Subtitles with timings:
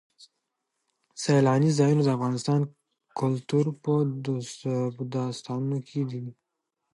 [1.21, 2.33] سیلاني ځایونه د افغان
[3.19, 3.93] کلتور په
[5.15, 6.23] داستانونو کې دي.